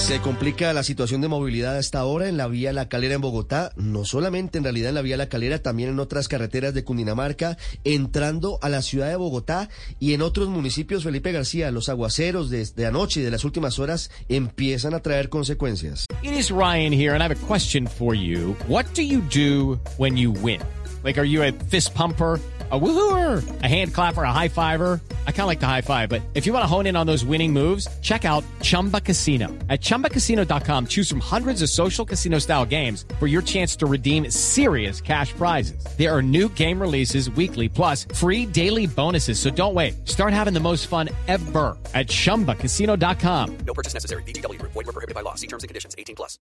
[0.00, 3.70] Se complica la situación de movilidad hasta ahora en la vía La Calera en Bogotá,
[3.76, 7.58] no solamente en realidad en la vía La Calera, también en otras carreteras de Cundinamarca,
[7.84, 9.68] entrando a la ciudad de Bogotá
[10.00, 14.10] y en otros municipios, Felipe García, los aguaceros desde anoche y de las últimas horas
[14.28, 16.06] empiezan a traer consecuencias.
[16.22, 18.56] It is Ryan here and I have a question for you.
[18.66, 20.60] What do you do when you win?
[21.04, 22.40] Like, are you a fist pumper?
[22.70, 25.00] a woohooer, a hand clapper, a high fiver.
[25.30, 27.06] I kind of like the high five, but if you want to hone in on
[27.06, 29.46] those winning moves, check out Chumba Casino.
[29.68, 34.28] At ChumbaCasino.com, choose from hundreds of social casino style games for your chance to redeem
[34.30, 35.82] serious cash prizes.
[35.96, 39.38] There are new game releases weekly, plus free daily bonuses.
[39.38, 40.06] So don't wait.
[40.06, 43.58] Start having the most fun ever at ChumbaCasino.com.
[43.64, 44.22] No purchase necessary.
[44.24, 44.60] BGW.
[44.62, 45.36] Void were prohibited by law.
[45.36, 45.94] See terms and conditions.
[45.96, 46.38] 18 plus.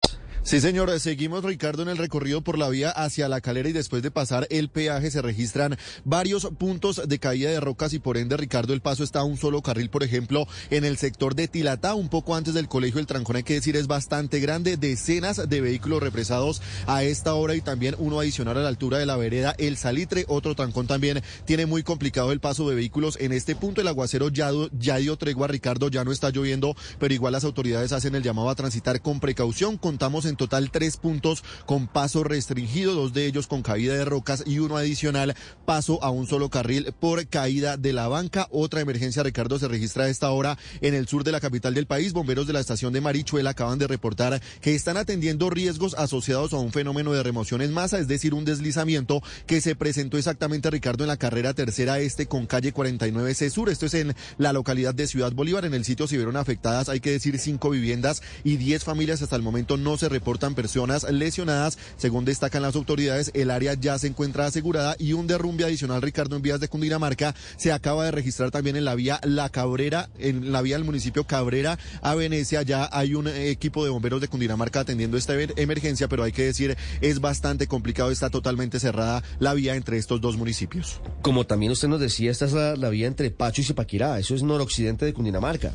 [0.43, 0.91] Sí, señor.
[0.99, 4.49] Seguimos, Ricardo, en el recorrido por la vía hacia la calera y después de pasar
[4.51, 8.81] el peaje se registran varios puntos de caída de rocas y por ende, Ricardo, el
[8.81, 12.35] paso está a un solo carril, por ejemplo, en el sector de Tilatá, un poco
[12.35, 16.63] antes del colegio El Trancón, hay que decir, es bastante grande, decenas de vehículos represados
[16.87, 20.25] a esta hora y también uno adicional a la altura de la vereda El Salitre,
[20.29, 24.29] otro trancón también tiene muy complicado el paso de vehículos en este punto, el aguacero
[24.29, 28.23] ya, ya dio tregua, Ricardo, ya no está lloviendo, pero igual las autoridades hacen el
[28.23, 33.27] llamado a transitar con precaución, contamos en total tres puntos con paso restringido, dos de
[33.27, 35.35] ellos con caída de rocas y uno adicional
[35.65, 38.49] paso a un solo carril por caída de la banca.
[38.63, 41.87] Otra emergencia, Ricardo, se registra a esta hora en el sur de la capital del
[41.87, 42.13] país.
[42.13, 46.59] Bomberos de la estación de Marichuela acaban de reportar que están atendiendo riesgos asociados a
[46.59, 51.03] un fenómeno de remoción en masa, es decir, un deslizamiento que se presentó exactamente, Ricardo,
[51.03, 53.69] en la carrera tercera este con calle 49C Sur.
[53.69, 55.65] Esto es en la localidad de Ciudad Bolívar.
[55.65, 59.23] En el sitio se vieron afectadas, hay que decir, cinco viviendas y diez familias.
[59.23, 61.79] Hasta el momento no se reportan personas lesionadas.
[61.97, 66.37] Según destacan las autoridades, el área ya se encuentra asegurada y un derrumbe adicional, Ricardo,
[66.37, 68.11] en vías de Cundinamarca se acaba de
[68.51, 72.63] también en la vía La Cabrera, en la vía del municipio Cabrera a Venecia.
[72.63, 76.77] Ya hay un equipo de bomberos de Cundinamarca atendiendo esta emergencia, pero hay que decir,
[77.01, 81.01] es bastante complicado, está totalmente cerrada la vía entre estos dos municipios.
[81.23, 84.35] Como también usted nos decía, esta es la, la vía entre Pacho y Zipaquirá, eso
[84.35, 85.73] es noroccidente de Cundinamarca.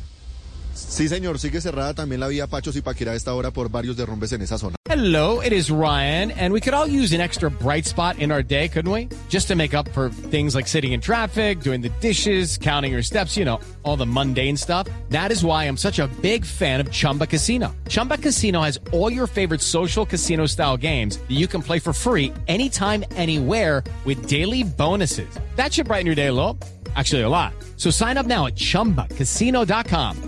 [0.78, 4.32] Sí, señor, sigue cerrada también la vía Pachos y a esta hora por varios derrumbes
[4.32, 4.76] en esa zona.
[4.88, 8.42] Hello, it is Ryan, and we could all use an extra bright spot in our
[8.42, 9.08] day, couldn't we?
[9.28, 13.02] Just to make up for things like sitting in traffic, doing the dishes, counting your
[13.02, 14.88] steps, you know, all the mundane stuff.
[15.10, 17.74] That is why I'm such a big fan of Chumba Casino.
[17.88, 21.92] Chumba Casino has all your favorite social casino style games that you can play for
[21.92, 25.28] free anytime, anywhere with daily bonuses.
[25.56, 26.58] That should brighten your day a little.
[26.96, 27.52] Actually, a lot.
[27.76, 30.27] So sign up now at chumbacasino.com.